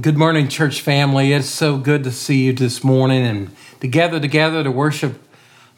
[0.00, 1.32] Good morning, church family.
[1.32, 5.22] It's so good to see you this morning and to gather together to worship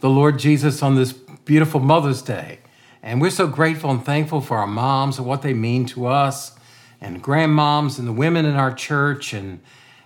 [0.01, 2.61] the Lord Jesus on this beautiful Mother's Day.
[3.03, 6.57] And we're so grateful and thankful for our moms and what they mean to us,
[6.99, 9.61] and grandmoms and the women in our church, and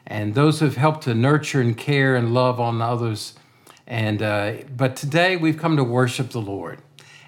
[0.09, 3.35] and those who have helped to nurture and care and love on others.
[3.87, 6.81] And uh, but today we've come to worship the Lord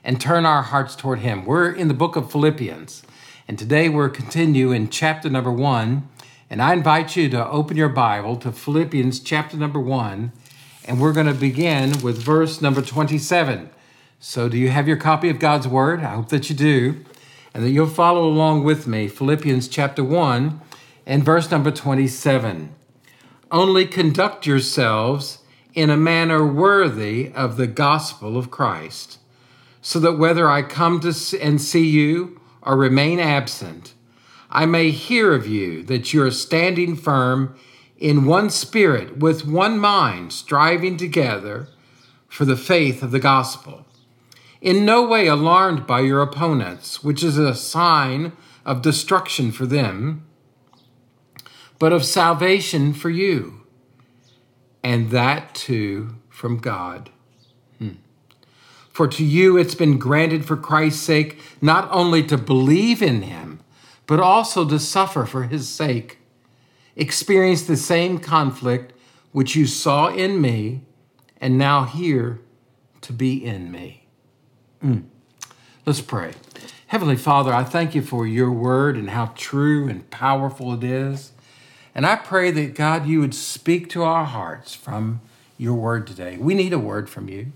[0.02, 1.44] and turn our hearts toward Him.
[1.44, 3.04] We're in the book of Philippians,
[3.46, 6.08] and today we're continue in chapter number one
[6.52, 10.32] and I invite you to open your Bible to Philippians chapter number one,
[10.84, 13.70] and we're going to begin with verse number 27.
[14.20, 16.00] So, do you have your copy of God's Word?
[16.00, 17.06] I hope that you do,
[17.54, 19.08] and that you'll follow along with me.
[19.08, 20.60] Philippians chapter 1
[21.06, 22.74] and verse number 27.
[23.50, 25.38] Only conduct yourselves
[25.72, 29.18] in a manner worthy of the gospel of Christ,
[29.80, 33.91] so that whether I come to and see you or remain absent,
[34.54, 37.56] I may hear of you that you are standing firm
[37.96, 41.68] in one spirit, with one mind, striving together
[42.28, 43.86] for the faith of the gospel.
[44.60, 48.32] In no way alarmed by your opponents, which is a sign
[48.66, 50.26] of destruction for them,
[51.78, 53.62] but of salvation for you,
[54.84, 57.08] and that too from God.
[57.78, 57.92] Hmm.
[58.90, 63.51] For to you it's been granted for Christ's sake not only to believe in him,
[64.12, 66.18] but also to suffer for his sake.
[66.96, 68.92] Experience the same conflict
[69.30, 70.82] which you saw in me
[71.40, 72.38] and now hear
[73.00, 74.06] to be in me.
[74.84, 75.04] Mm.
[75.86, 76.34] Let's pray.
[76.88, 81.32] Heavenly Father, I thank you for your word and how true and powerful it is.
[81.94, 85.22] And I pray that God, you would speak to our hearts from
[85.56, 86.36] your word today.
[86.36, 87.52] We need a word from you.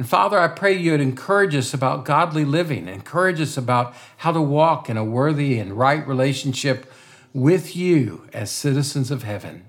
[0.00, 4.32] And Father, I pray you would encourage us about godly living, encourage us about how
[4.32, 6.90] to walk in a worthy and right relationship
[7.34, 9.66] with you as citizens of heaven.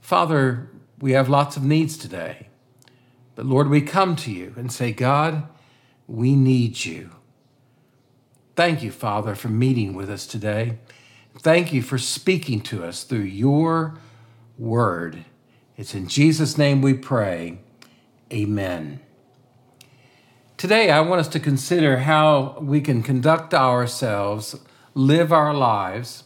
[0.00, 2.48] Father, we have lots of needs today.
[3.36, 5.44] But Lord, we come to you and say, God,
[6.08, 7.10] we need you.
[8.56, 10.78] Thank you, Father, for meeting with us today.
[11.38, 13.94] Thank you for speaking to us through your
[14.58, 15.24] word.
[15.76, 17.60] It's in Jesus' name we pray.
[18.32, 18.98] Amen.
[20.64, 24.56] Today, I want us to consider how we can conduct ourselves,
[24.94, 26.24] live our lives,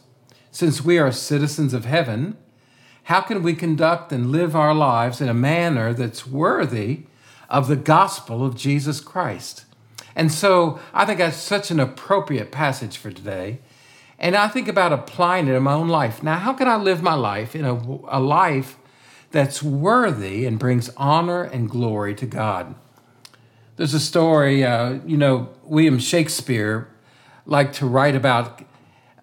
[0.49, 2.37] since we are citizens of heaven.
[3.03, 7.01] How can we conduct and live our lives in a manner that's worthy
[7.49, 9.65] of the gospel of Jesus Christ?
[10.15, 13.59] And so I think that's such an appropriate passage for today.
[14.17, 16.23] And I think about applying it in my own life.
[16.23, 17.73] Now, how can I live my life in a,
[18.07, 18.77] a life
[19.31, 22.75] that's worthy and brings honor and glory to God?
[23.79, 26.89] There's a story, uh, you know, William Shakespeare
[27.45, 28.61] liked to write about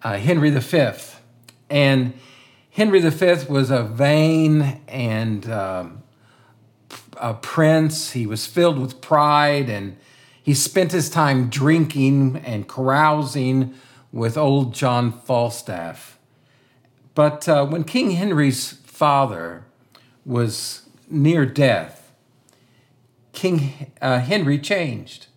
[0.01, 0.93] uh, Henry V.
[1.69, 2.15] And
[2.71, 6.01] Henry V was a vain and um,
[7.17, 8.13] a prince.
[8.13, 9.95] He was filled with pride and
[10.41, 13.75] he spent his time drinking and carousing
[14.11, 16.17] with old John Falstaff.
[17.13, 19.65] But uh, when King Henry's father
[20.25, 21.96] was near death,
[23.37, 25.27] King uh, Henry changed.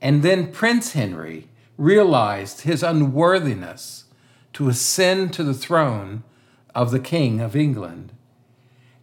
[0.00, 4.04] And then Prince Henry realized his unworthiness
[4.52, 6.22] to ascend to the throne
[6.72, 8.12] of the King of England.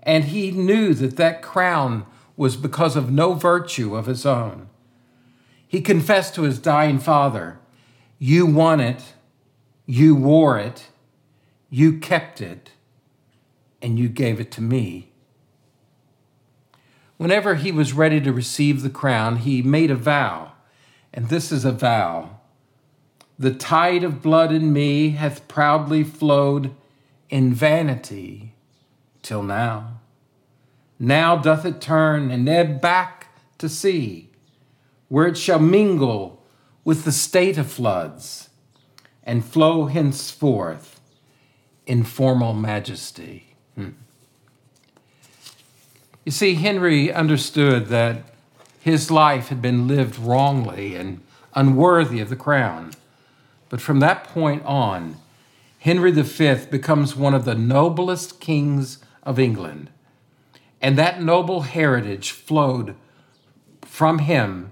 [0.03, 2.05] And he knew that that crown
[2.37, 4.69] was because of no virtue of his own.
[5.67, 7.59] He confessed to his dying father,
[8.19, 9.15] You won it,
[9.85, 10.87] you wore it,
[11.69, 12.71] you kept it,
[13.81, 15.12] and you gave it to me.
[17.23, 20.51] Whenever he was ready to receive the crown, he made a vow,
[21.13, 22.41] and this is a vow
[23.39, 26.75] The tide of blood in me hath proudly flowed
[27.29, 28.55] in vanity
[29.21, 30.01] till now.
[30.99, 34.29] Now doth it turn and ebb back to sea,
[35.07, 36.45] where it shall mingle
[36.83, 38.49] with the state of floods
[39.23, 40.99] and flow henceforth
[41.85, 43.55] in formal majesty.
[43.75, 43.91] Hmm.
[46.25, 48.23] You see, Henry understood that
[48.79, 51.21] his life had been lived wrongly and
[51.53, 52.91] unworthy of the crown.
[53.69, 55.17] But from that point on,
[55.79, 59.89] Henry V becomes one of the noblest kings of England.
[60.81, 62.95] And that noble heritage flowed
[63.81, 64.71] from him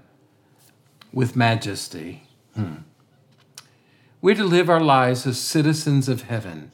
[1.12, 2.28] with majesty.
[2.54, 2.76] Hmm.
[4.20, 6.70] We're to live our lives as citizens of heaven.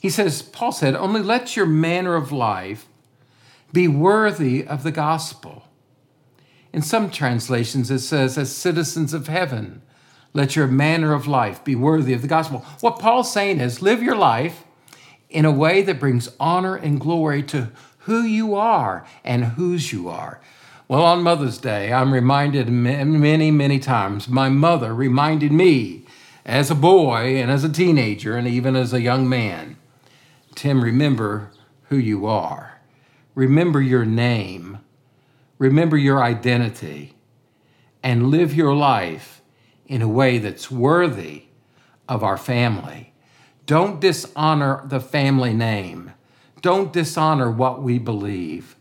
[0.00, 2.86] He says, Paul said, only let your manner of life
[3.74, 5.64] be worthy of the gospel.
[6.72, 9.82] In some translations, it says, as citizens of heaven,
[10.32, 12.60] let your manner of life be worthy of the gospel.
[12.80, 14.64] What Paul's saying is live your life
[15.28, 20.08] in a way that brings honor and glory to who you are and whose you
[20.08, 20.40] are.
[20.88, 26.06] Well, on Mother's Day, I'm reminded many, many times, my mother reminded me
[26.46, 29.76] as a boy and as a teenager and even as a young man
[30.54, 31.50] Tim, remember
[31.88, 32.73] who you are.
[33.34, 34.78] Remember your name.
[35.58, 37.14] Remember your identity.
[38.02, 39.42] And live your life
[39.86, 41.44] in a way that's worthy
[42.08, 43.12] of our family.
[43.66, 46.12] Don't dishonor the family name.
[46.60, 48.76] Don't dishonor what we believe.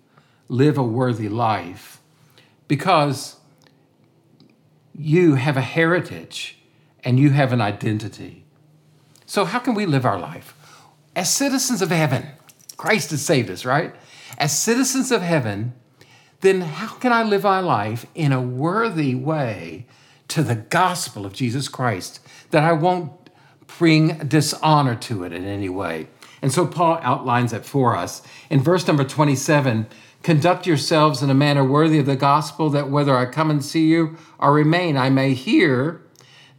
[0.50, 2.02] Live a worthy life
[2.68, 3.38] because
[4.94, 6.60] you have a heritage
[7.04, 8.46] and you have an identity.
[9.26, 10.56] So, how can we live our life?
[11.16, 12.28] As citizens of heaven,
[12.78, 13.94] Christ has saved us, right?
[14.38, 15.74] As citizens of heaven,
[16.42, 19.86] then how can I live my life in a worthy way
[20.30, 22.20] to the gospel of Jesus Christ
[22.52, 23.12] that I won't
[23.78, 26.08] bring dishonor to it in any way?
[26.42, 28.22] And so Paul outlines it for us.
[28.50, 29.88] In verse number 27,
[30.24, 33.88] conduct yourselves in a manner worthy of the gospel, that whether I come and see
[33.88, 36.02] you or remain, I may hear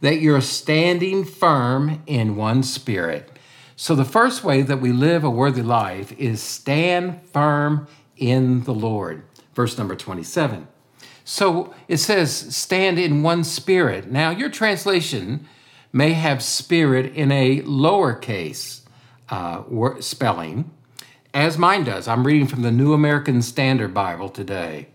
[0.01, 3.34] that you're standing firm in one spirit.
[3.75, 8.73] So, the first way that we live a worthy life is stand firm in the
[8.73, 9.23] Lord.
[9.53, 10.67] Verse number 27.
[11.27, 14.11] So it says, stand in one spirit.
[14.11, 15.47] Now, your translation
[15.91, 18.81] may have spirit in a lowercase
[19.29, 19.63] uh,
[20.01, 20.69] spelling,
[21.33, 22.07] as mine does.
[22.07, 24.89] I'm reading from the New American Standard Bible today.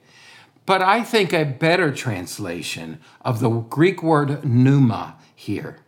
[0.66, 5.78] But I think a better translation of the Greek word pneuma here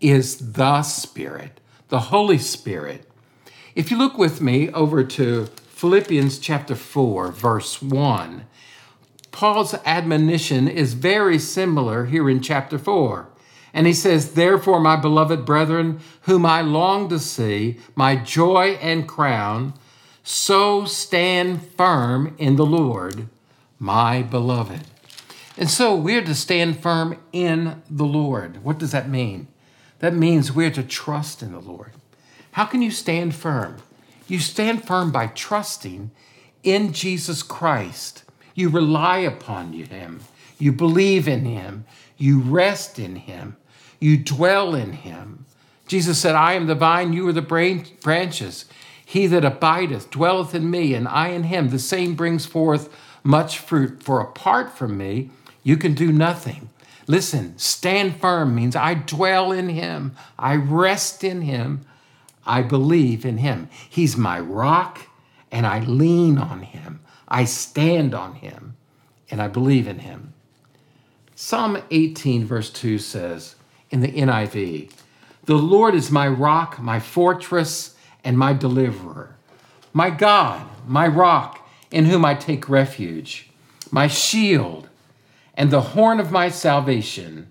[0.00, 3.04] is the Spirit, the Holy Spirit.
[3.74, 8.44] If you look with me over to Philippians chapter 4, verse 1,
[9.30, 13.28] Paul's admonition is very similar here in chapter 4.
[13.72, 19.06] And he says, Therefore, my beloved brethren, whom I long to see, my joy and
[19.06, 19.74] crown,
[20.22, 23.28] so stand firm in the Lord,
[23.78, 24.84] my beloved.
[25.56, 28.62] And so we're to stand firm in the Lord.
[28.64, 29.48] What does that mean?
[30.00, 31.92] That means we're to trust in the Lord.
[32.52, 33.78] How can you stand firm?
[34.26, 36.10] You stand firm by trusting
[36.62, 38.24] in Jesus Christ.
[38.54, 40.20] You rely upon Him.
[40.58, 41.84] You believe in Him.
[42.16, 43.56] You rest in Him.
[44.00, 45.46] You dwell in Him.
[45.88, 48.66] Jesus said, I am the vine, you are the branches.
[49.04, 51.70] He that abideth dwelleth in me, and I in him.
[51.70, 52.94] The same brings forth
[53.24, 54.02] much fruit.
[54.02, 55.30] For apart from me,
[55.62, 56.68] you can do nothing.
[57.08, 61.86] Listen, stand firm means I dwell in him, I rest in him,
[62.46, 63.70] I believe in him.
[63.88, 65.00] He's my rock,
[65.50, 67.00] and I lean on him.
[67.26, 68.76] I stand on him,
[69.30, 70.34] and I believe in him.
[71.34, 73.54] Psalm 18, verse 2 says
[73.90, 74.92] in the NIV,
[75.44, 79.36] The Lord is my rock, my fortress, and my deliverer,
[79.94, 83.48] my God, my rock, in whom I take refuge,
[83.90, 84.87] my shield,
[85.58, 87.48] and the horn of my salvation,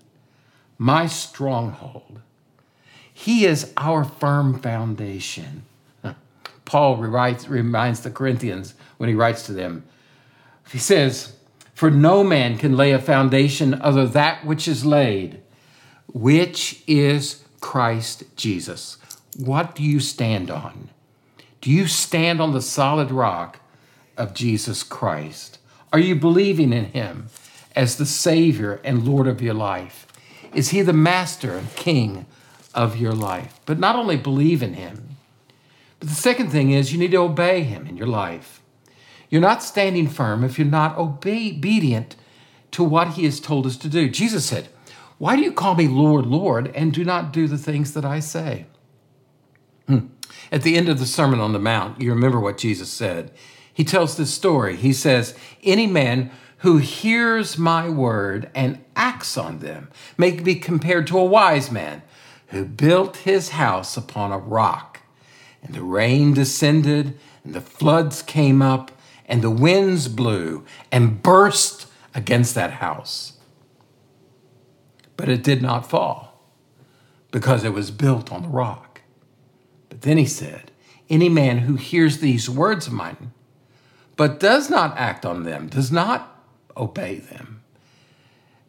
[0.78, 2.20] my stronghold.
[3.12, 5.66] He is our firm foundation.
[6.64, 9.84] Paul writes, reminds the Corinthians when he writes to them,
[10.70, 11.36] he says,
[11.74, 15.42] For no man can lay a foundation other than that which is laid,
[16.06, 18.96] which is Christ Jesus.
[19.36, 20.88] What do you stand on?
[21.60, 23.60] Do you stand on the solid rock
[24.16, 25.58] of Jesus Christ?
[25.92, 27.28] Are you believing in him
[27.78, 30.08] as the Savior and Lord of your life?
[30.52, 32.26] Is he the master and king
[32.74, 33.60] of your life?
[33.66, 35.16] But not only believe in him,
[36.00, 38.60] but the second thing is you need to obey him in your life.
[39.30, 42.16] You're not standing firm if you're not obedient
[42.72, 44.10] to what he has told us to do.
[44.10, 44.68] Jesus said,
[45.18, 48.18] Why do you call me Lord, Lord, and do not do the things that I
[48.18, 48.66] say?
[49.86, 50.06] Hmm.
[50.50, 53.30] At the end of the Sermon on the Mount, you remember what Jesus said.
[53.72, 54.74] He tells this story.
[54.74, 61.06] He says, Any man who hears my word and acts on them may be compared
[61.06, 62.02] to a wise man
[62.48, 65.00] who built his house upon a rock.
[65.62, 68.90] And the rain descended, and the floods came up,
[69.26, 73.34] and the winds blew and burst against that house.
[75.16, 76.42] But it did not fall
[77.30, 79.02] because it was built on the rock.
[79.88, 80.70] But then he said,
[81.08, 83.32] Any man who hears these words of mine,
[84.16, 86.37] but does not act on them, does not
[86.78, 87.62] obey them,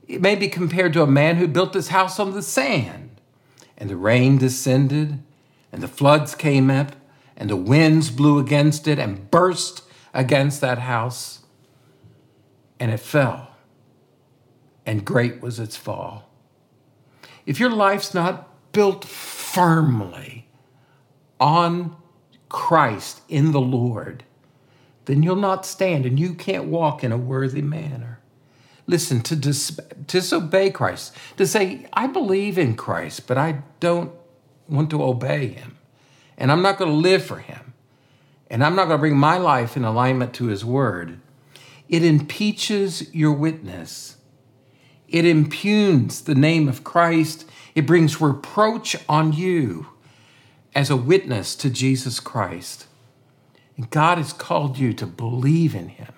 [0.07, 3.21] it may be compared to a man who built his house on the sand,
[3.77, 5.21] and the rain descended,
[5.71, 6.95] and the floods came up,
[7.37, 11.39] and the winds blew against it and burst against that house,
[12.79, 13.55] and it fell,
[14.85, 16.29] and great was its fall.
[17.45, 20.47] If your life's not built firmly
[21.39, 21.95] on
[22.49, 24.23] Christ in the Lord,
[25.09, 28.19] then you'll not stand and you can't walk in a worthy manner.
[28.85, 34.11] Listen, to dis- disobey Christ, to say, I believe in Christ, but I don't
[34.67, 35.77] want to obey him.
[36.37, 37.73] And I'm not going to live for him.
[38.51, 41.19] And I'm not going to bring my life in alignment to his word.
[41.87, 44.17] It impeaches your witness.
[45.07, 47.49] It impugns the name of Christ.
[47.73, 49.87] It brings reproach on you
[50.75, 52.85] as a witness to Jesus Christ.
[53.79, 56.13] And God has called you to believe in him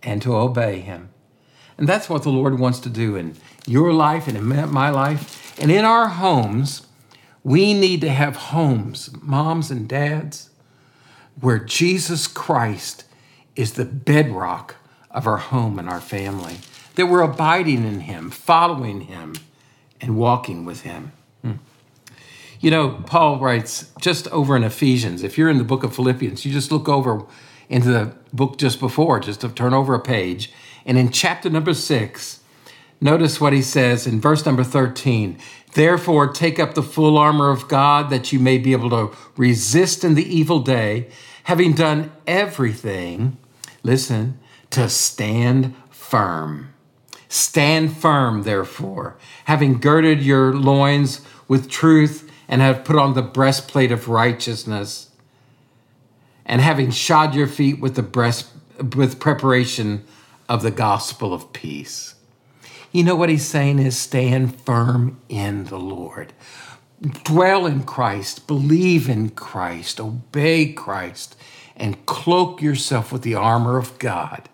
[0.00, 1.08] and to obey him.
[1.76, 3.34] And that's what the Lord wants to do in
[3.66, 5.58] your life and in my life.
[5.60, 6.86] And in our homes,
[7.42, 10.50] we need to have homes, moms and dads,
[11.40, 13.06] where Jesus Christ
[13.56, 14.76] is the bedrock
[15.10, 16.58] of our home and our family,
[16.94, 19.34] that we're abiding in him, following him,
[20.00, 21.10] and walking with him.
[22.62, 26.44] You know, Paul writes just over in Ephesians, if you're in the book of Philippians,
[26.44, 27.24] you just look over
[27.68, 30.52] into the book just before, just to turn over a page.
[30.86, 32.40] And in chapter number six,
[33.00, 35.38] notice what he says in verse number 13.
[35.74, 40.04] Therefore, take up the full armor of God that you may be able to resist
[40.04, 41.08] in the evil day,
[41.44, 43.38] having done everything,
[43.82, 44.38] listen,
[44.70, 46.72] to stand firm.
[47.28, 49.16] Stand firm, therefore,
[49.46, 55.08] having girded your loins with truth and have put on the breastplate of righteousness,
[56.44, 58.46] and having shod your feet with the breast
[58.94, 60.04] with preparation
[60.50, 62.14] of the gospel of peace.
[62.92, 66.34] You know what he's saying is stand firm in the Lord.
[67.24, 71.34] Dwell in Christ, believe in Christ, obey Christ,
[71.74, 74.50] and cloak yourself with the armor of God.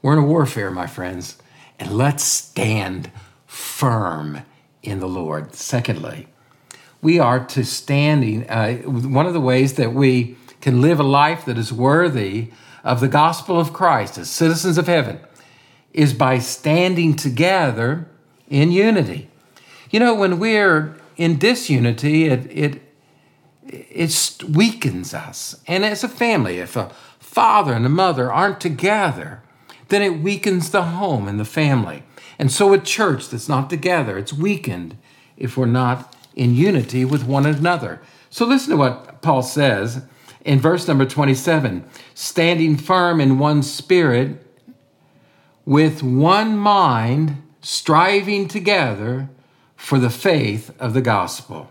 [0.00, 1.38] We're in a warfare, my friends,
[1.80, 3.10] and let's stand
[3.48, 4.42] firm
[4.80, 5.56] in the Lord.
[5.56, 6.28] Secondly,
[7.02, 8.48] we are to standing.
[8.48, 12.48] Uh, one of the ways that we can live a life that is worthy
[12.84, 15.18] of the gospel of Christ as citizens of heaven
[15.92, 18.08] is by standing together
[18.48, 19.28] in unity.
[19.90, 22.82] You know, when we're in disunity, it, it,
[23.66, 25.60] it weakens us.
[25.66, 29.42] And as a family, if a father and a mother aren't together,
[29.88, 32.04] then it weakens the home and the family.
[32.38, 34.96] And so a church that's not together, it's weakened
[35.36, 38.00] if we're not in unity with one another.
[38.30, 40.02] So listen to what Paul says
[40.44, 41.84] in verse number 27
[42.14, 44.44] standing firm in one spirit,
[45.64, 49.28] with one mind, striving together
[49.76, 51.70] for the faith of the gospel.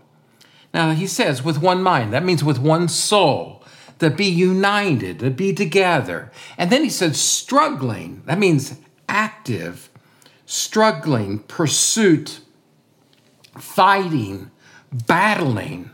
[0.72, 3.62] Now he says, with one mind, that means with one soul,
[3.98, 6.32] to be united, to be together.
[6.56, 8.76] And then he said, struggling, that means
[9.08, 9.90] active,
[10.46, 12.40] struggling, pursuit,
[13.58, 14.50] fighting,
[14.92, 15.90] battling,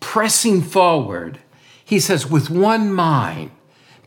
[0.00, 1.38] pressing forward.
[1.84, 3.50] He says, with one mind,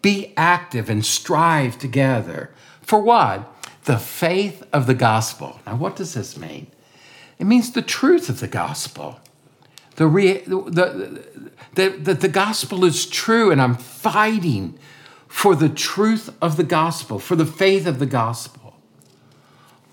[0.01, 2.51] be active and strive together.
[2.81, 3.51] For what?
[3.85, 5.59] The faith of the gospel.
[5.65, 6.67] Now, what does this mean?
[7.37, 9.19] It means the truth of the gospel.
[9.97, 11.21] The, re, the,
[11.73, 14.77] the, the, the gospel is true, and I'm fighting
[15.27, 18.64] for the truth of the gospel, for the faith of the gospel.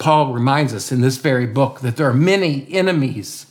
[0.03, 3.47] Paul reminds us in this very book that there are many enemies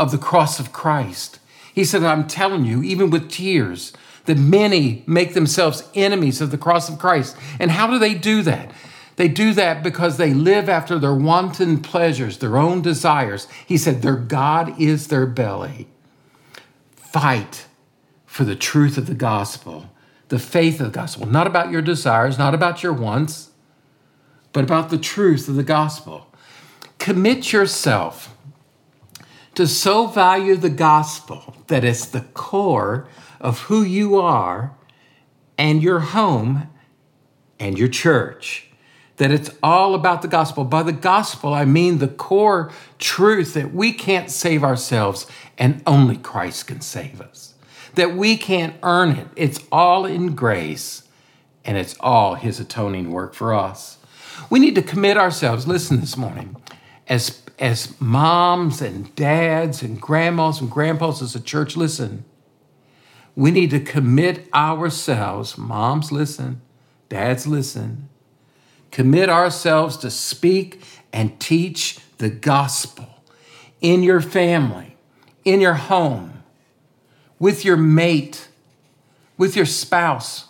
[0.00, 1.38] of the cross of Christ.
[1.72, 3.92] He said, I'm telling you, even with tears,
[4.24, 7.36] that many make themselves enemies of the cross of Christ.
[7.60, 8.72] And how do they do that?
[9.14, 13.46] They do that because they live after their wanton pleasures, their own desires.
[13.64, 15.86] He said, Their God is their belly.
[16.96, 17.66] Fight
[18.24, 19.88] for the truth of the gospel,
[20.30, 23.50] the faith of the gospel, not about your desires, not about your wants,
[24.56, 26.32] but about the truth of the gospel.
[26.96, 28.34] Commit yourself
[29.54, 33.06] to so value the gospel that it's the core
[33.38, 34.74] of who you are
[35.58, 36.70] and your home
[37.60, 38.70] and your church.
[39.18, 40.64] That it's all about the gospel.
[40.64, 45.26] By the gospel, I mean the core truth that we can't save ourselves
[45.58, 47.52] and only Christ can save us.
[47.94, 49.28] That we can't earn it.
[49.36, 51.02] It's all in grace
[51.62, 53.98] and it's all His atoning work for us.
[54.48, 56.56] We need to commit ourselves, listen this morning,
[57.08, 62.24] as as moms and dads and grandmas and grandpas as a church, listen,
[63.34, 66.60] we need to commit ourselves, moms, listen,
[67.08, 68.08] dads, listen,
[68.90, 73.06] commit ourselves to speak and teach the gospel
[73.80, 74.96] in your family,
[75.44, 76.42] in your home,
[77.38, 78.48] with your mate,
[79.36, 80.45] with your spouse.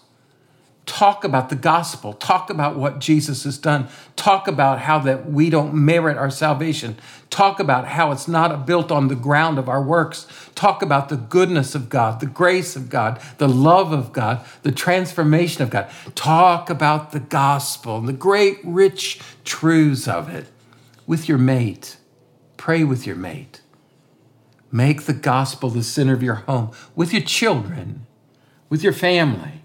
[0.87, 5.50] Talk about the gospel, talk about what Jesus has done, talk about how that we
[5.50, 6.97] don't merit our salvation,
[7.28, 11.16] talk about how it's not built on the ground of our works, talk about the
[11.16, 15.90] goodness of God, the grace of God, the love of God, the transformation of God.
[16.14, 20.47] Talk about the gospel and the great rich truths of it.
[21.05, 21.99] With your mate.
[22.57, 23.61] Pray with your mate.
[24.73, 26.73] Make the gospel the center of your home.
[26.97, 28.07] With your children,
[28.69, 29.55] with your family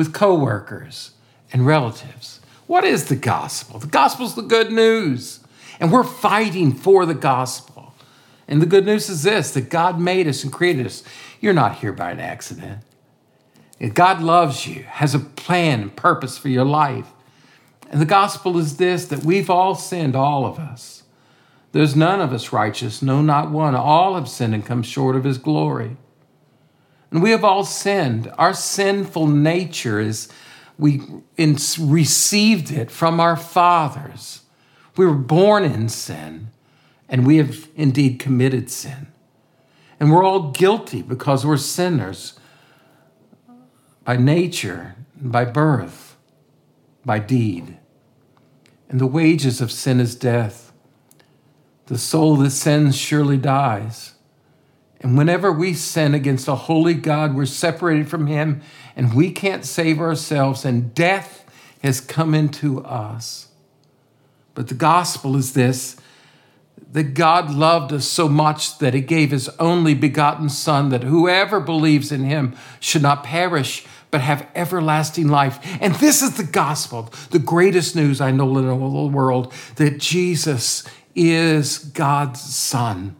[0.00, 1.10] with coworkers
[1.52, 2.40] and relatives.
[2.66, 3.78] What is the gospel?
[3.78, 5.40] The gospel's the good news.
[5.78, 7.92] And we're fighting for the gospel.
[8.48, 11.02] And the good news is this that God made us and created us.
[11.38, 12.78] You're not here by an accident.
[13.92, 17.08] God loves you, has a plan and purpose for your life.
[17.90, 21.02] And the gospel is this that we've all sinned, all of us.
[21.72, 23.74] There's none of us righteous, no, not one.
[23.74, 25.98] All have sinned and come short of his glory.
[27.10, 28.32] And we have all sinned.
[28.38, 30.28] Our sinful nature is,
[30.78, 31.02] we
[31.36, 34.42] in, received it from our fathers.
[34.96, 36.50] We were born in sin,
[37.08, 39.08] and we have indeed committed sin.
[39.98, 42.38] And we're all guilty because we're sinners
[44.04, 46.16] by nature, by birth,
[47.04, 47.78] by deed.
[48.88, 50.72] And the wages of sin is death.
[51.86, 54.14] The soul that sins surely dies.
[55.00, 58.60] And whenever we sin against a holy God, we're separated from Him
[58.94, 61.44] and we can't save ourselves, and death
[61.82, 63.48] has come into us.
[64.54, 65.96] But the gospel is this
[66.92, 71.60] that God loved us so much that He gave His only begotten Son, that whoever
[71.60, 75.60] believes in Him should not perish, but have everlasting life.
[75.80, 79.98] And this is the gospel, the greatest news I know in the whole world that
[79.98, 83.16] Jesus is God's Son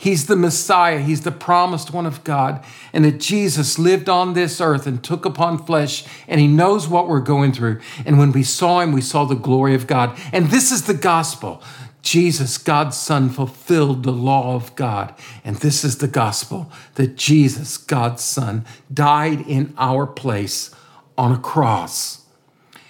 [0.00, 1.00] He's the Messiah.
[1.00, 2.64] He's the promised one of God.
[2.94, 7.06] And that Jesus lived on this earth and took upon flesh, and He knows what
[7.06, 7.82] we're going through.
[8.06, 10.18] And when we saw Him, we saw the glory of God.
[10.32, 11.62] And this is the gospel.
[12.00, 15.14] Jesus, God's Son, fulfilled the law of God.
[15.44, 20.74] And this is the gospel that Jesus, God's Son, died in our place
[21.18, 22.24] on a cross.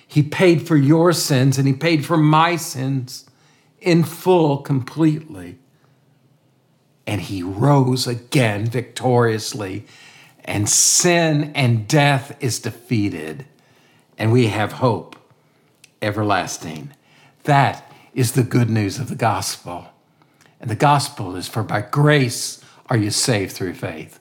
[0.07, 3.29] He paid for your sins and He paid for my sins
[3.81, 5.59] in full, completely
[7.07, 9.87] and he rose again victoriously,
[10.45, 13.45] and sin and death is defeated,
[14.19, 15.17] and we have hope
[16.03, 16.93] everlasting.
[17.45, 19.89] That is the good news of the gospel.
[20.61, 24.19] And the gospel is for by grace are you saved through faith.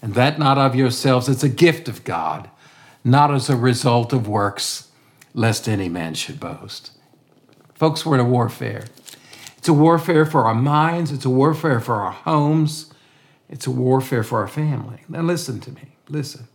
[0.00, 2.50] And that not of yourselves, it's a gift of God,
[3.04, 4.88] not as a result of works,
[5.34, 6.92] lest any man should boast.
[7.74, 8.84] Folks, we're in a warfare.
[9.58, 12.92] It's a warfare for our minds, it's a warfare for our homes,
[13.48, 15.02] it's a warfare for our family.
[15.08, 15.96] Now, listen to me.
[16.08, 16.46] Listen.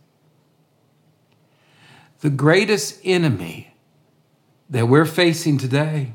[2.20, 3.74] The greatest enemy
[4.70, 6.14] that we're facing today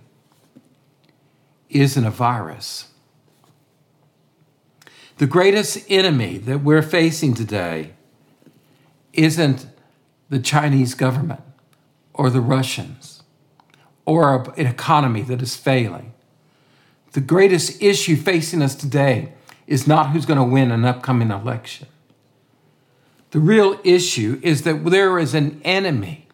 [1.69, 2.87] isn't a virus.
[5.17, 7.93] The greatest enemy that we're facing today
[9.13, 9.67] isn't
[10.29, 11.41] the Chinese government
[12.13, 13.21] or the Russians
[14.05, 16.13] or an economy that is failing.
[17.19, 19.33] The greatest issue facing us today
[19.67, 21.85] is not who's going to win an upcoming election.
[23.31, 26.27] The real issue is that there is an enemy,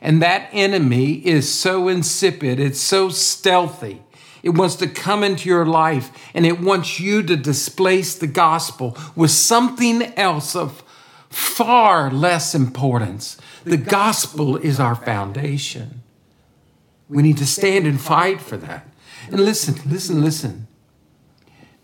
[0.00, 4.02] and that enemy is so insipid, it's so stealthy.
[4.44, 8.96] It wants to come into your life and it wants you to displace the gospel
[9.16, 10.84] with something else of
[11.28, 13.36] far less importance.
[13.64, 16.02] The gospel is our foundation.
[17.08, 18.86] We need to stand and fight for that.
[19.30, 20.66] And listen, listen, listen.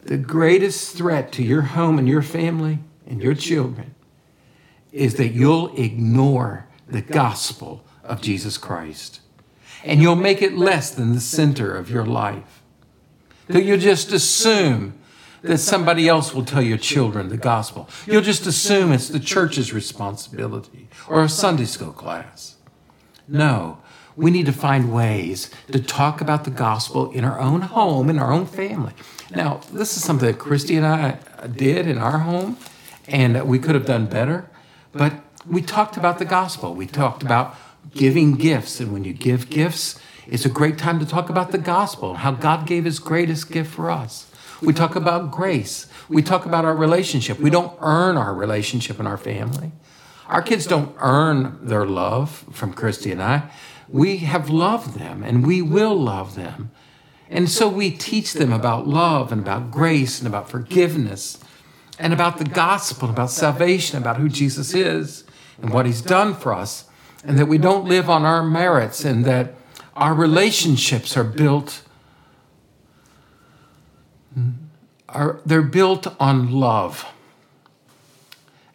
[0.02, 3.94] The greatest threat to your home and your family and your children
[4.92, 9.20] is that you'll ignore the gospel of Jesus Christ.
[9.85, 12.62] And you'll make it less than the center of your life.
[13.48, 14.98] That you'll just assume
[15.42, 17.88] that somebody else will tell your children the gospel.
[18.06, 22.56] You'll just assume it's the church's responsibility or a Sunday school class.
[23.28, 23.78] No,
[24.16, 28.18] we need to find ways to talk about the gospel in our own home, in
[28.18, 28.94] our own family.
[29.35, 32.57] Now, this is something that Christy and I uh, did in our home,
[33.07, 34.48] and we could have done better,
[34.92, 35.12] but
[35.48, 36.74] we talked about the gospel.
[36.74, 37.55] We talked about
[37.94, 41.59] giving gifts, and when you give gifts, it's a great time to talk about the
[41.59, 44.31] gospel, how God gave his greatest gift for us.
[44.62, 45.87] We talk about grace.
[46.09, 47.38] We talk about our relationship.
[47.38, 49.72] We don't earn our relationship in our family.
[50.29, 53.50] Our kids don't earn their love from Christy and I
[53.88, 56.70] we have loved them and we will love them.
[57.29, 61.38] And so we teach them about love and about grace and about forgiveness
[61.99, 65.25] and about the gospel, about salvation, about who Jesus is
[65.61, 66.85] and what he's done for us.
[67.27, 69.55] and that we don't live on our merits, and that
[69.96, 71.83] our relationships are built
[75.09, 77.07] are they're built on love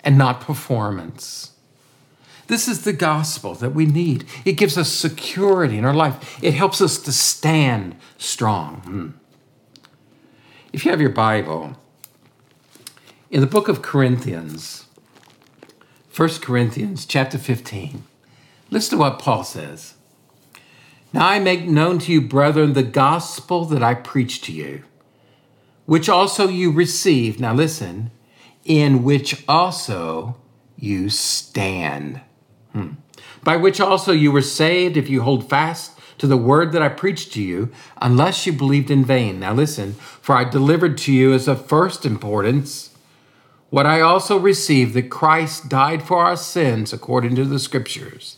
[0.03, 1.50] and not performance.
[2.47, 4.25] This is the gospel that we need.
[4.45, 6.39] It gives us security in our life.
[6.43, 8.81] It helps us to stand strong.
[8.85, 9.09] Hmm.
[10.73, 11.77] If you have your Bible,
[13.29, 14.85] in the book of Corinthians,
[16.15, 18.03] 1 Corinthians chapter 15,
[18.69, 19.95] listen to what Paul says.
[21.13, 24.83] Now I make known to you, brethren, the gospel that I preached to you,
[25.85, 27.39] which also you received.
[27.39, 28.11] Now listen,
[28.63, 30.37] in which also
[30.77, 32.21] you stand.
[32.73, 32.93] Hmm.
[33.43, 36.89] By which also you were saved if you hold fast to the word that I
[36.89, 39.39] preached to you, unless you believed in vain.
[39.39, 42.91] Now listen, for I delivered to you as of first importance
[43.71, 48.37] what I also received that Christ died for our sins according to the scriptures,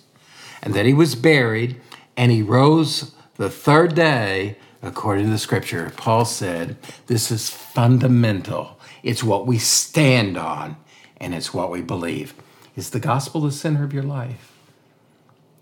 [0.62, 1.82] and that he was buried,
[2.16, 5.92] and he rose the third day according to the scripture.
[5.98, 8.80] Paul said, This is fundamental.
[9.02, 10.78] It's what we stand on,
[11.18, 12.36] and it's what we believe.
[12.76, 14.58] Is the gospel the center of your life?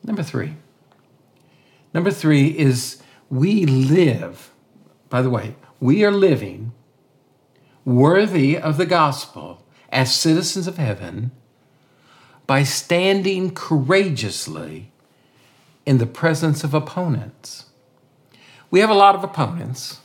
[0.04, 0.56] Number three.
[1.94, 4.52] Number three is we live,
[5.10, 6.72] by the way, we are living
[7.84, 11.32] worthy of the gospel as citizens of heaven
[12.48, 14.92] by standing courageously
[15.86, 17.66] in the presence of opponents.
[18.70, 20.00] We have a lot of opponents,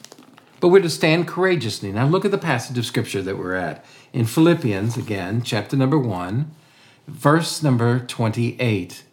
[0.60, 1.92] but we're to stand courageously.
[1.92, 5.98] Now, look at the passage of scripture that we're at in Philippians, again, chapter number
[5.98, 6.50] one,
[7.06, 9.04] verse number 28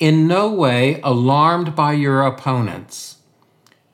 [0.00, 3.18] in no way alarmed by your opponents,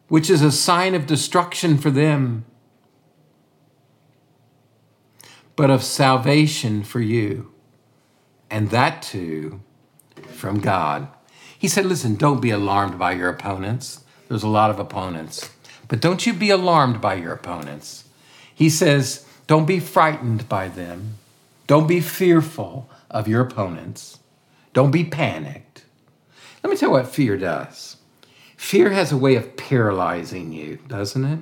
[0.08, 2.44] which is a sign of destruction for them,
[5.56, 7.52] but of salvation for you,
[8.48, 9.60] and that too
[10.28, 11.08] from God.
[11.58, 14.04] He said, Listen, don't be alarmed by your opponents.
[14.28, 15.50] There's a lot of opponents,
[15.88, 18.04] but don't you be alarmed by your opponents.
[18.54, 21.14] He says, Don't be frightened by them.
[21.66, 24.20] Don't be fearful of your opponents.
[24.72, 25.84] Don't be panicked.
[26.62, 27.96] Let me tell you what fear does.
[28.56, 31.38] Fear has a way of paralyzing you, doesn't it?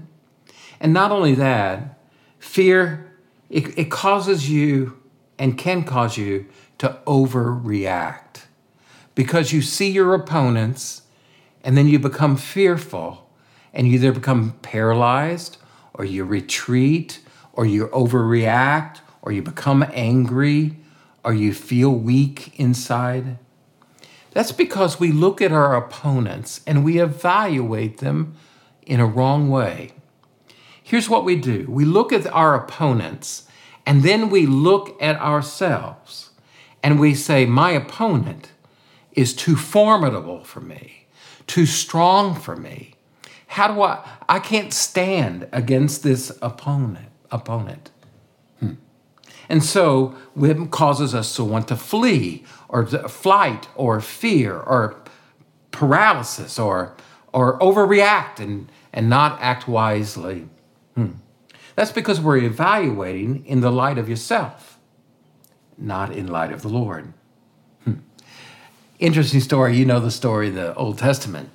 [0.80, 1.98] And not only that,
[2.38, 3.12] fear,
[3.48, 5.00] it, it causes you
[5.38, 6.46] and can cause you
[6.78, 8.42] to overreact
[9.14, 11.02] because you see your opponents
[11.62, 13.30] and then you become fearful
[13.72, 15.56] and you either become paralyzed
[15.94, 17.20] or you retreat
[17.52, 20.76] or you overreact or you become angry
[21.24, 23.38] or you feel weak inside.
[24.32, 28.34] That's because we look at our opponents and we evaluate them
[28.86, 29.92] in a wrong way.
[30.82, 33.48] Here's what we do we look at our opponents
[33.86, 36.30] and then we look at ourselves
[36.82, 38.52] and we say, My opponent
[39.12, 41.06] is too formidable for me,
[41.46, 42.94] too strong for me.
[43.46, 44.06] How do I?
[44.28, 47.08] I can't stand against this opponent.
[47.30, 47.90] Opponent.
[49.48, 54.96] And so it causes us to want to flee or flight or fear or
[55.70, 56.94] paralysis or,
[57.32, 60.48] or overreact and, and not act wisely.
[60.94, 61.12] Hmm.
[61.76, 64.78] That's because we're evaluating in the light of yourself,
[65.76, 67.12] not in light of the Lord.
[67.84, 67.94] Hmm.
[68.98, 69.76] Interesting story.
[69.76, 71.50] You know the story in the Old Testament.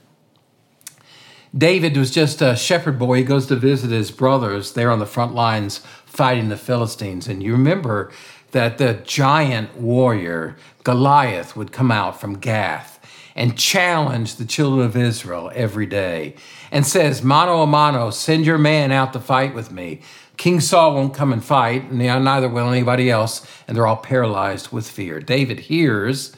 [1.57, 3.17] David was just a shepherd boy.
[3.17, 7.27] He goes to visit his brothers there on the front lines fighting the Philistines.
[7.27, 8.11] And you remember
[8.51, 12.99] that the giant warrior Goliath would come out from Gath
[13.35, 16.35] and challenge the children of Israel every day
[16.71, 20.01] and says, Mano a mano, send your man out to fight with me.
[20.37, 24.71] King Saul won't come and fight, and neither will anybody else, and they're all paralyzed
[24.71, 25.19] with fear.
[25.19, 26.33] David hears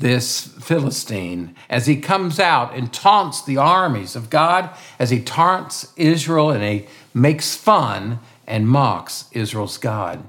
[0.00, 5.92] this Philistine as he comes out and taunts the armies of God, as he taunts
[5.96, 10.28] Israel and he makes fun and mocks Israel's God.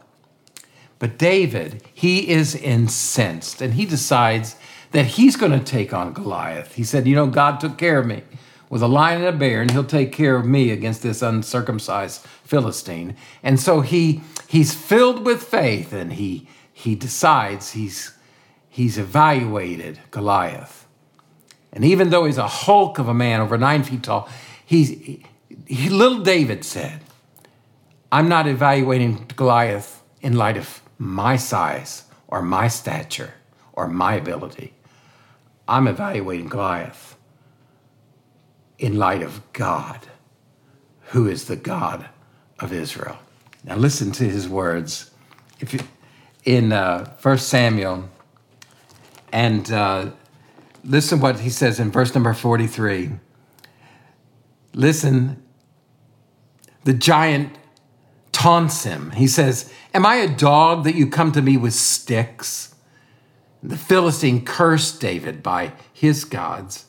[0.99, 4.55] But David, he is incensed and he decides
[4.91, 6.75] that he's going to take on Goliath.
[6.75, 8.23] He said, You know, God took care of me
[8.69, 12.25] with a lion and a bear, and he'll take care of me against this uncircumcised
[12.43, 13.15] Philistine.
[13.41, 18.13] And so he he's filled with faith and he he decides he's
[18.71, 20.88] he's evaluated Goliath.
[21.73, 24.29] And even though he's a hulk of a man, over nine feet tall,
[24.65, 24.89] he's,
[25.67, 27.01] he, little David said,
[28.12, 33.34] I'm not evaluating Goliath in light of my size or my stature
[33.73, 34.73] or my ability.
[35.67, 37.17] I'm evaluating Goliath
[38.79, 40.07] in light of God,
[41.07, 42.07] who is the God
[42.60, 43.17] of Israel.
[43.65, 45.12] Now listen to his words.
[45.60, 45.81] If you,
[46.45, 48.10] in uh, 1 Samuel
[49.31, 50.11] and uh,
[50.83, 53.11] listen what he says in verse number 43.
[54.73, 55.41] Listen,
[56.83, 57.57] the giant
[58.31, 59.11] taunts him.
[59.11, 62.73] He says, Am I a dog that you come to me with sticks?
[63.61, 66.85] The Philistine cursed David by his gods.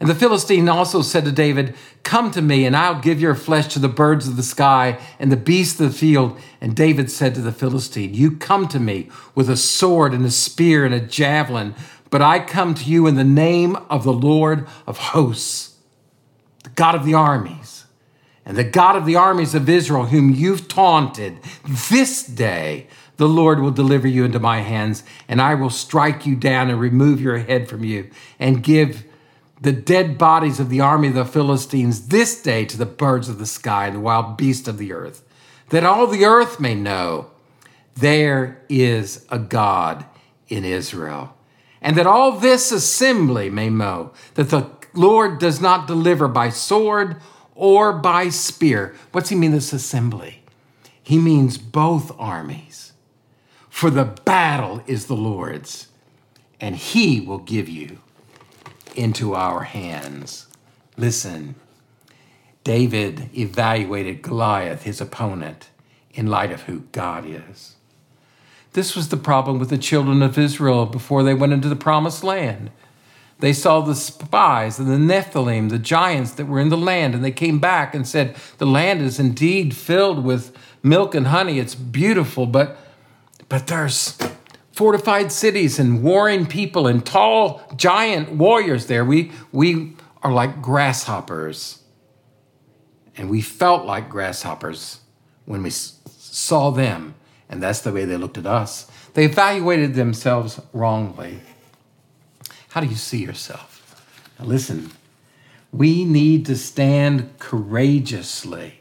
[0.00, 3.66] And the Philistine also said to David, Come to me, and I'll give your flesh
[3.74, 6.40] to the birds of the sky and the beasts of the field.
[6.58, 10.30] And David said to the Philistine, You come to me with a sword and a
[10.30, 11.74] spear and a javelin,
[12.08, 15.76] but I come to you in the name of the Lord of hosts,
[16.64, 17.84] the God of the armies,
[18.46, 21.38] and the God of the armies of Israel, whom you've taunted.
[21.90, 22.86] This day
[23.18, 26.80] the Lord will deliver you into my hands, and I will strike you down and
[26.80, 29.04] remove your head from you, and give
[29.60, 33.38] the dead bodies of the army of the Philistines this day to the birds of
[33.38, 35.22] the sky and the wild beasts of the earth,
[35.68, 37.30] that all the earth may know
[37.94, 40.06] there is a God
[40.48, 41.36] in Israel,
[41.82, 47.16] and that all this assembly may know that the Lord does not deliver by sword
[47.54, 48.94] or by spear.
[49.12, 50.42] What's he mean, this assembly?
[51.02, 52.92] He means both armies.
[53.68, 55.88] For the battle is the Lord's,
[56.60, 58.00] and he will give you
[58.96, 60.46] into our hands.
[60.96, 61.54] Listen,
[62.64, 65.70] David evaluated Goliath, his opponent,
[66.12, 67.76] in light of who God is.
[68.72, 72.22] This was the problem with the children of Israel before they went into the promised
[72.22, 72.70] land.
[73.40, 77.24] They saw the spies and the Nephilim, the giants that were in the land, and
[77.24, 81.58] they came back and said, The land is indeed filled with milk and honey.
[81.58, 82.76] It's beautiful, but,
[83.48, 84.18] but there's
[84.80, 89.04] fortified cities and warring people and tall giant warriors there.
[89.04, 91.82] We, we are like grasshoppers.
[93.14, 95.00] And we felt like grasshoppers
[95.44, 97.14] when we saw them.
[97.50, 98.90] And that's the way they looked at us.
[99.12, 101.40] They evaluated themselves wrongly.
[102.70, 104.02] How do you see yourself?
[104.38, 104.92] Now, listen,
[105.72, 108.80] we need to stand courageously.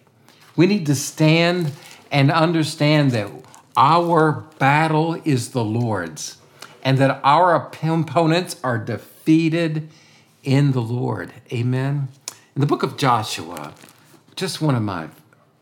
[0.56, 1.74] We need to stand
[2.10, 3.30] and understand that
[3.80, 6.38] our battle is the Lord's,
[6.84, 9.90] and that our opponents are defeated
[10.44, 11.32] in the Lord.
[11.54, 12.10] Amen.
[12.56, 13.74] In the book of Joshua,
[14.36, 15.08] just one of my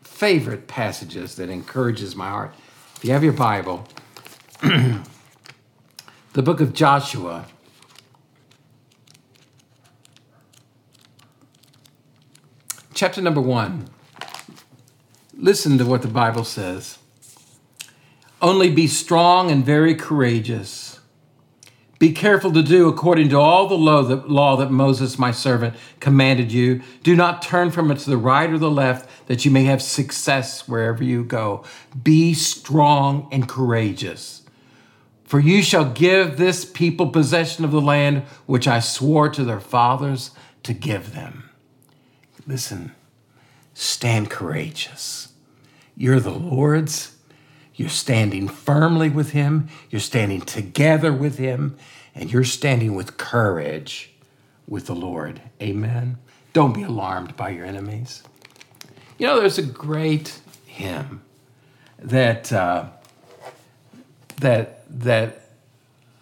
[0.02, 2.52] favorite passages that encourages my heart.
[2.96, 3.86] If you have your Bible,
[4.62, 7.46] the book of Joshua,
[12.94, 13.88] chapter number one.
[15.36, 16.98] Listen to what the Bible says.
[18.40, 21.00] Only be strong and very courageous.
[21.98, 26.80] Be careful to do according to all the law that, Moses, my servant, commanded you.
[27.02, 29.82] Do not turn from it to the right or the left, that you may have
[29.82, 31.64] success wherever you go.
[32.00, 34.42] Be strong and courageous.
[35.24, 39.60] For you shall give this people possession of the land which I swore to their
[39.60, 40.30] fathers
[40.62, 41.50] to give them.
[42.46, 42.92] Listen,
[43.74, 45.32] stand courageous.
[45.96, 47.17] You're the Lord's
[47.78, 51.76] you're standing firmly with Him, you're standing together with Him,
[52.12, 54.10] and you're standing with courage
[54.66, 55.40] with the Lord.
[55.62, 56.18] Amen.
[56.52, 58.24] Don't be alarmed by your enemies.
[59.16, 61.22] You know, there's a great hymn
[62.00, 62.86] that uh,
[64.40, 65.50] that that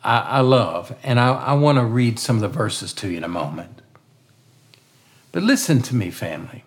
[0.05, 3.17] I, I love, and I, I want to read some of the verses to you
[3.17, 3.81] in a moment.
[5.33, 6.65] But listen to me, family.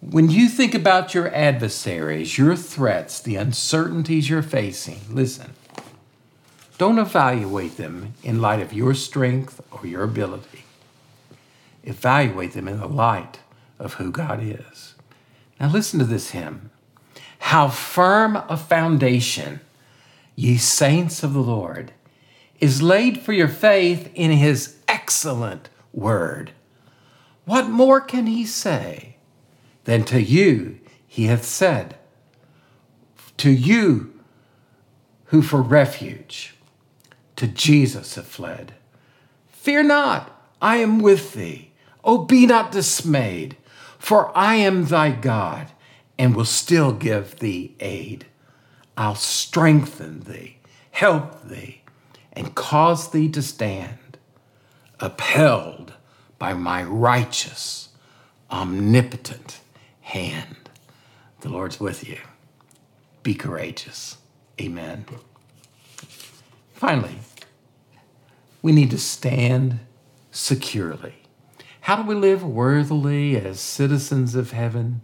[0.00, 5.52] When you think about your adversaries, your threats, the uncertainties you're facing, listen,
[6.78, 10.64] don't evaluate them in light of your strength or your ability.
[11.84, 13.40] Evaluate them in the light
[13.78, 14.94] of who God is.
[15.60, 16.70] Now, listen to this hymn.
[17.40, 19.60] How firm a foundation,
[20.34, 21.92] ye saints of the Lord,
[22.58, 26.52] is laid for your faith in his excellent word.
[27.44, 29.16] What more can he say?
[29.84, 31.96] Than to you he hath said,
[33.36, 34.12] to you
[35.24, 36.54] who for refuge
[37.36, 38.74] to Jesus have fled.
[39.48, 40.30] Fear not,
[40.62, 41.72] I am with thee.
[42.04, 43.56] Oh, be not dismayed,
[43.98, 45.68] for I am thy God
[46.18, 48.26] and will still give thee aid.
[48.96, 50.58] I'll strengthen thee,
[50.90, 51.82] help thee,
[52.32, 54.18] and cause thee to stand,
[55.00, 55.94] upheld
[56.38, 57.88] by my righteous,
[58.50, 59.60] omnipotent
[60.10, 60.70] hand.
[61.40, 62.18] The Lord's with you.
[63.22, 64.18] Be courageous.
[64.60, 65.04] Amen.
[66.74, 67.18] Finally,
[68.62, 69.80] we need to stand
[70.30, 71.14] securely.
[71.82, 75.00] How do we live worthily as citizens of heaven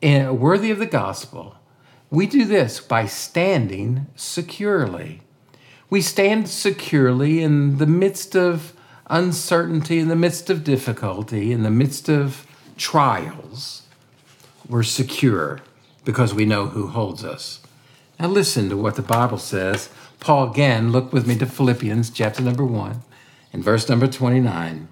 [0.00, 1.56] and worthy of the gospel?
[2.10, 5.22] We do this by standing securely.
[5.90, 8.72] we stand securely in the midst of
[9.08, 12.46] uncertainty, in the midst of difficulty, in the midst of
[12.78, 13.81] trials.
[14.68, 15.60] We're secure
[16.04, 17.60] because we know who holds us.
[18.18, 19.88] Now, listen to what the Bible says.
[20.20, 23.02] Paul again, look with me to Philippians chapter number 1
[23.52, 24.88] and verse number 29.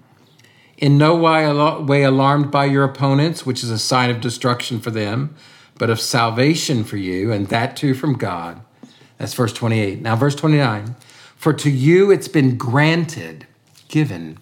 [0.77, 5.35] In no way alarmed by your opponents, which is a sign of destruction for them,
[5.77, 8.61] but of salvation for you, and that too from God
[9.21, 10.01] that's verse 28.
[10.01, 10.95] Now, verse 29
[11.35, 13.45] For to you it's been granted,
[13.87, 14.39] given,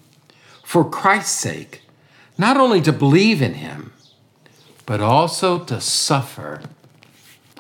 [0.64, 1.82] for Christ's sake,
[2.38, 3.92] not only to believe in him,
[4.90, 6.64] but also to suffer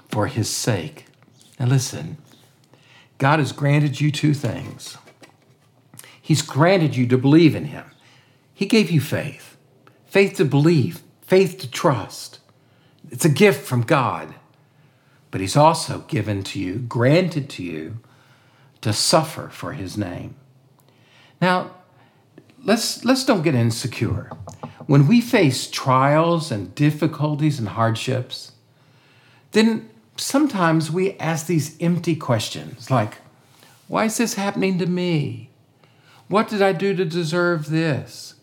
[0.10, 1.06] for his sake.
[1.60, 2.18] Now, listen,
[3.20, 4.98] God has granted you two things.
[6.20, 7.86] He's granted you to believe in him.
[8.52, 9.46] He gave you faith
[10.08, 12.40] faith to believe, faith to trust.
[13.12, 14.34] It's a gift from God
[15.32, 18.00] but he's also given to you, granted to you,
[18.82, 20.36] to suffer for his name.
[21.40, 21.76] Now,
[22.64, 24.32] let's, let's don't get insecure.
[24.90, 28.54] When we face trials and difficulties and hardships,
[29.52, 33.20] then sometimes we ask these empty questions like,
[33.88, 35.52] why is this happening to me?
[36.28, 38.34] What did I do to deserve this?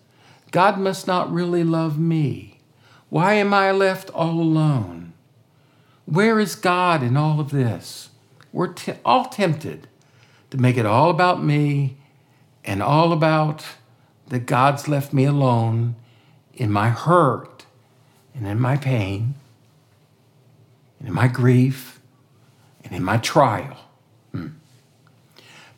[0.52, 2.60] God must not really love me.
[3.08, 5.14] Why am I left all alone?
[6.04, 8.10] Where is God in all of this?
[8.52, 9.88] We're t- all tempted
[10.50, 11.96] to make it all about me
[12.64, 13.66] and all about
[14.28, 15.96] that God's left me alone
[16.56, 17.66] in my hurt
[18.34, 19.34] and in my pain
[20.98, 22.00] and in my grief
[22.84, 23.76] and in my trial.
[24.32, 24.48] Hmm.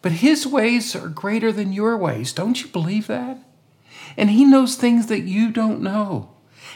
[0.01, 2.33] But His ways are greater than your ways.
[2.33, 3.39] Don't you believe that?
[4.17, 6.31] And He knows things that you don't know.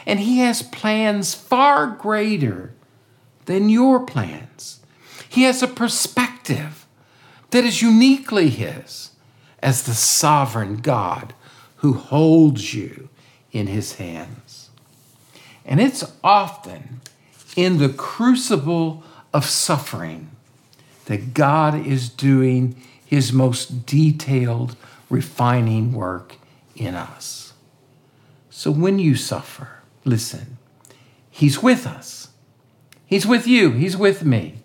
[0.05, 2.73] And He has plans far greater
[3.45, 4.81] than your plans.
[5.29, 6.85] He has a perspective
[7.51, 9.11] that is uniquely His
[9.61, 11.33] as the sovereign God
[11.77, 13.09] who holds you
[13.53, 14.69] in His hands.
[15.65, 16.99] And it's often
[17.55, 20.31] in the crucible of suffering
[21.05, 24.75] that God is doing His most detailed,
[25.09, 26.35] refining work
[26.75, 27.53] in us.
[28.49, 29.69] So when you suffer,
[30.03, 30.57] listen,
[31.29, 32.29] He's with us.
[33.05, 34.55] He's with you, He's with me.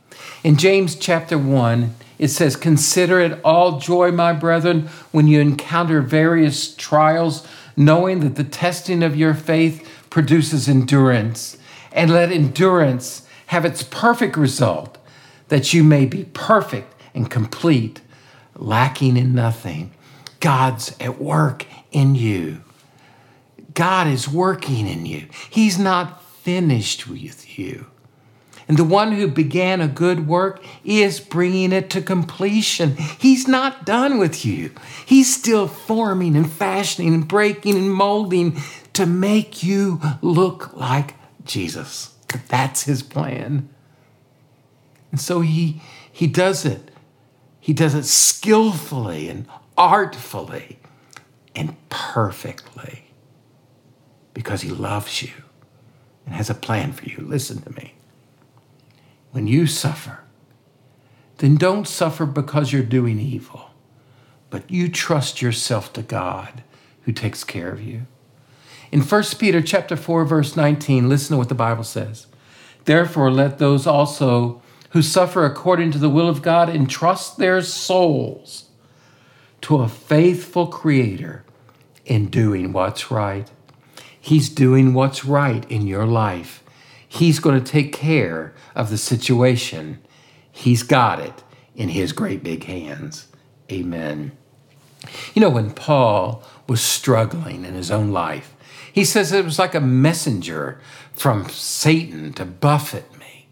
[0.43, 6.01] In James chapter 1, it says, Consider it all joy, my brethren, when you encounter
[6.01, 7.47] various trials,
[7.79, 11.57] knowing that the testing of your faith produces endurance.
[11.93, 14.99] And let endurance have its perfect result,
[15.49, 18.03] that you may be perfect and complete,
[18.55, 19.93] lacking in nothing.
[20.41, 22.63] God's at work in you.
[23.73, 25.29] God is working in you.
[25.49, 27.87] He's not finished with you.
[28.69, 32.97] And the one who began a good work is bringing it to completion.
[32.97, 34.73] He's not done with you.
[35.07, 38.61] He's still forming and fashioning and breaking and molding
[38.93, 41.15] to make you look like
[41.47, 42.15] Jesus.
[42.49, 43.71] That's his plan.
[45.11, 45.81] And so he,
[46.13, 46.91] he does it.
[47.61, 49.47] He does it skillfully and
[49.79, 50.79] artfully
[51.57, 53.05] and perfectly
[54.35, 55.33] because he loves you
[56.27, 57.17] and has a plan for you.
[57.27, 57.95] Listen to me
[59.31, 60.21] when you suffer,
[61.39, 63.71] then don't suffer because you're doing evil,
[64.51, 66.63] but you trust yourself to God
[67.03, 68.07] who takes care of you.
[68.91, 72.27] In 1 Peter chapter 4 verse 19, listen to what the Bible says.
[72.85, 78.71] Therefore let those also who suffer according to the will of God entrust their souls
[79.61, 81.45] to a faithful creator
[82.07, 83.51] in doing what's right.
[84.19, 86.63] He's doing what's right in your life.
[87.09, 89.99] He's going to take care of the situation.
[90.53, 91.43] He's got it
[91.75, 93.29] in his great big hands.
[93.73, 94.33] Amen.
[95.35, 98.55] You know, when Paul was struggling in his own life,
[98.93, 100.81] he says it was like a messenger
[101.13, 103.47] from Satan to buffet me.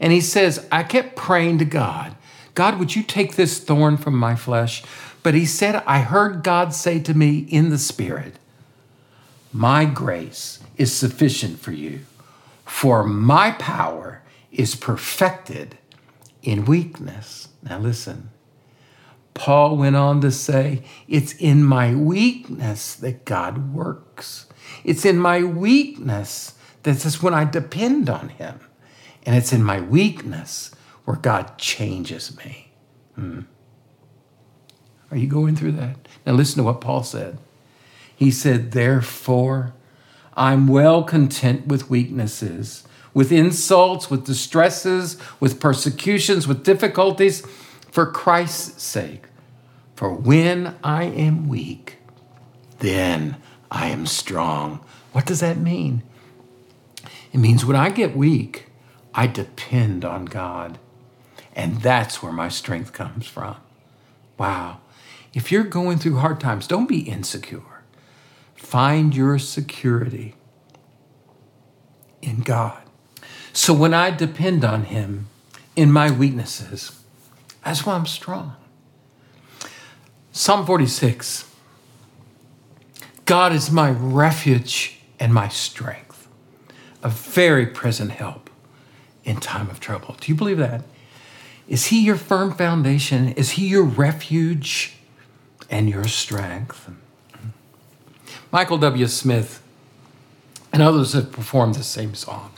[0.00, 2.16] And he says, I kept praying to God,
[2.54, 4.82] God, would you take this thorn from my flesh?
[5.22, 8.38] But he said, I heard God say to me in the Spirit,
[9.52, 12.00] My grace is sufficient for you
[12.66, 15.78] for my power is perfected
[16.42, 17.48] in weakness.
[17.62, 18.30] Now, listen.
[19.34, 24.46] Paul went on to say, It's in my weakness that God works.
[24.82, 28.60] It's in my weakness that is when I depend on Him.
[29.24, 30.70] And it's in my weakness
[31.04, 32.72] where God changes me.
[33.14, 33.42] Hmm.
[35.10, 35.96] Are you going through that?
[36.24, 37.38] Now, listen to what Paul said.
[38.14, 39.74] He said, Therefore,
[40.36, 47.42] I'm well content with weaknesses, with insults, with distresses, with persecutions, with difficulties.
[47.90, 49.24] for Christ's sake.
[49.94, 51.96] For when I am weak,
[52.80, 53.38] then
[53.70, 54.80] I am strong.
[55.12, 56.02] What does that mean?
[57.32, 58.66] It means when I get weak,
[59.14, 60.78] I depend on God.
[61.54, 63.56] And that's where my strength comes from.
[64.36, 64.80] Wow.
[65.32, 67.62] If you're going through hard times, don't be insecure.
[68.56, 70.34] Find your security
[72.20, 72.82] in God.
[73.52, 75.28] So when I depend on Him
[75.76, 77.00] in my weaknesses,
[77.64, 78.56] that's why I'm strong.
[80.32, 81.50] Psalm 46
[83.24, 86.28] God is my refuge and my strength,
[87.02, 88.50] a very present help
[89.24, 90.16] in time of trouble.
[90.20, 90.82] Do you believe that?
[91.68, 93.28] Is He your firm foundation?
[93.30, 94.96] Is He your refuge?
[95.70, 96.90] and your strength.
[98.56, 99.06] Michael W.
[99.06, 99.62] Smith
[100.72, 102.52] and others have performed the same song.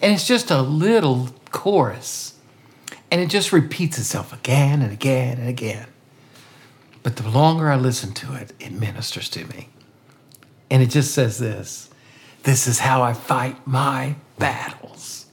[0.00, 2.38] And it's just a little chorus.
[3.10, 5.88] And it just repeats itself again and again and again.
[7.02, 9.70] But the longer I listen to it, it ministers to me.
[10.70, 11.90] And it just says this
[12.44, 15.26] This is how I fight my battles.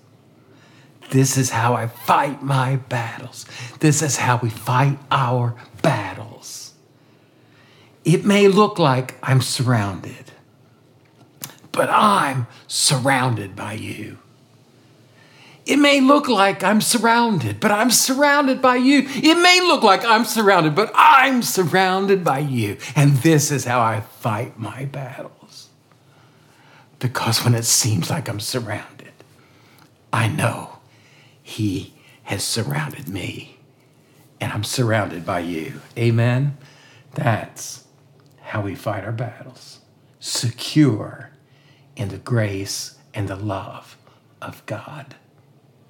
[1.11, 3.45] This is how I fight my battles.
[3.79, 5.53] This is how we fight our
[5.83, 6.58] battles.
[8.09, 10.31] It may look like I'm surrounded,
[11.71, 14.17] but I'm surrounded by you.
[15.67, 19.03] It may look like I'm surrounded, but I'm surrounded by you.
[19.05, 22.77] It may look like I'm surrounded, but I'm surrounded by you.
[22.95, 25.69] And this is how I fight my battles.
[26.97, 29.13] Because when it seems like I'm surrounded,
[30.11, 30.79] I know
[31.43, 31.93] He
[32.23, 33.59] has surrounded me,
[34.41, 35.81] and I'm surrounded by you.
[35.95, 36.57] Amen?
[37.13, 37.78] That's
[38.49, 39.79] how we fight our battles,
[40.19, 41.29] secure
[41.95, 43.95] in the grace and the love
[44.41, 45.13] of God.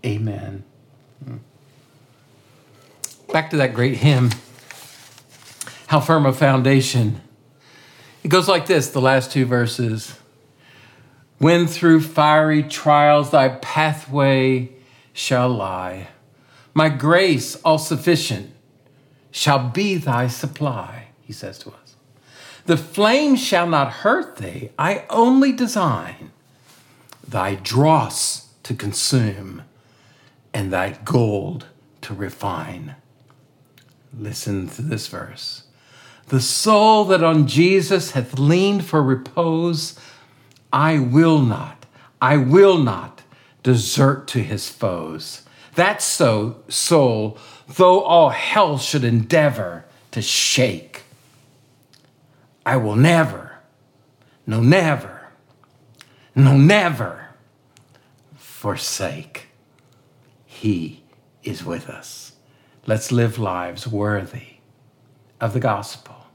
[0.06, 0.66] Amen.
[1.24, 1.38] Hmm.
[3.32, 4.32] Back to that great hymn,
[5.88, 7.22] How Firm a Foundation.
[8.26, 10.18] It goes like this the last two verses.
[11.38, 14.72] When through fiery trials thy pathway
[15.14, 16.10] shall lie,
[16.74, 18.52] my grace all sufficient
[19.32, 21.89] shall be thy supply, he says to us.
[22.70, 24.70] The flame shall not hurt thee.
[24.78, 26.30] I only design
[27.28, 29.64] thy dross to consume
[30.54, 31.66] and thy gold
[32.02, 32.94] to refine.
[34.16, 35.64] Listen to this verse.
[36.28, 40.00] The soul that on Jesus hath leaned for repose,
[40.72, 41.88] I will not,
[42.22, 43.24] I will not
[43.64, 45.42] desert to his foes.
[45.74, 47.36] That so, soul,
[47.68, 51.06] though all hell should endeavor to shake,
[52.70, 53.54] I will never,
[54.46, 55.30] no, never,
[56.36, 57.30] no, never
[58.36, 59.48] forsake.
[60.46, 61.02] He
[61.42, 62.34] is with us.
[62.86, 64.58] Let's live lives worthy
[65.42, 66.28] of the gospel.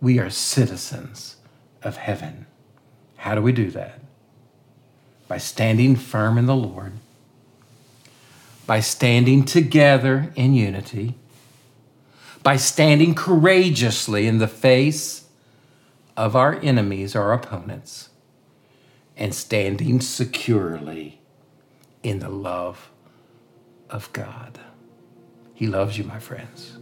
[0.00, 1.36] We are citizens
[1.82, 2.46] of heaven.
[3.16, 4.00] How do we do that?
[5.28, 6.94] By standing firm in the Lord,
[8.66, 11.16] by standing together in unity
[12.42, 15.24] by standing courageously in the face
[16.16, 18.10] of our enemies, our opponents,
[19.16, 21.20] and standing securely
[22.02, 22.90] in the love
[23.90, 24.58] of God.
[25.54, 26.78] He loves you, my friends.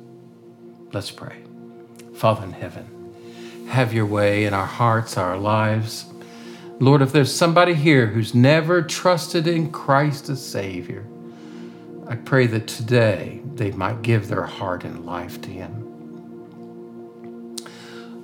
[0.92, 1.42] Let's pray.
[2.14, 6.06] Father in heaven, have your way in our hearts, our lives.
[6.80, 11.04] Lord, if there's somebody here who's never trusted in Christ as Savior,
[12.06, 15.84] I pray that today they might give their heart and life to Him.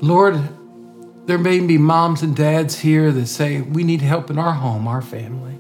[0.01, 0.41] Lord,
[1.26, 4.87] there may be moms and dads here that say, We need help in our home,
[4.87, 5.59] our family.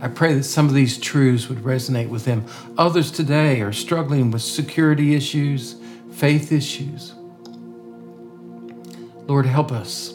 [0.00, 2.46] I pray that some of these truths would resonate with them.
[2.76, 5.76] Others today are struggling with security issues,
[6.12, 7.14] faith issues.
[9.26, 10.14] Lord, help us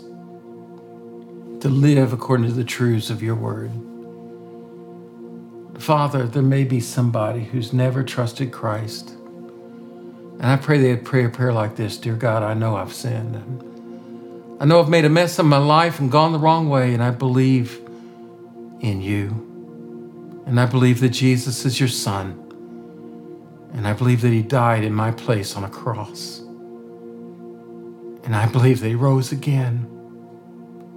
[1.59, 3.71] to live according to the truths of your word.
[5.79, 9.09] Father, there may be somebody who's never trusted Christ.
[9.09, 13.71] And I pray they'd pray a prayer like this Dear God, I know I've sinned.
[14.59, 17.03] I know I've made a mess of my life and gone the wrong way, and
[17.03, 17.79] I believe
[18.79, 19.29] in you.
[20.45, 22.39] And I believe that Jesus is your Son.
[23.73, 26.39] And I believe that He died in my place on a cross.
[28.23, 29.89] And I believe that He rose again.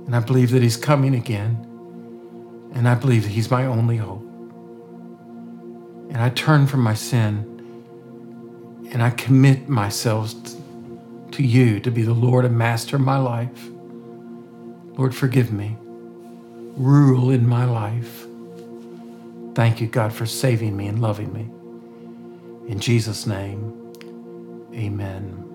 [0.06, 1.62] And I believe that He's coming again.
[2.74, 4.25] And I believe that He's my only hope.
[6.08, 7.52] And I turn from my sin
[8.90, 10.34] and I commit myself
[11.32, 13.68] to you to be the Lord and Master of my life.
[14.96, 15.76] Lord, forgive me.
[16.76, 18.26] Rule in my life.
[19.54, 21.48] Thank you, God, for saving me and loving me.
[22.70, 23.92] In Jesus' name,
[24.74, 25.45] amen.